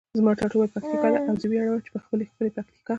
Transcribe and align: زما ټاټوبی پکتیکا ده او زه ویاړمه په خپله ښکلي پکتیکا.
زما 0.17 0.31
ټاټوبی 0.39 0.67
پکتیکا 0.73 1.07
ده 1.13 1.19
او 1.27 1.35
زه 1.41 1.47
ویاړمه 1.49 1.79
په 1.93 1.99
خپله 2.03 2.23
ښکلي 2.29 2.49
پکتیکا. 2.55 2.89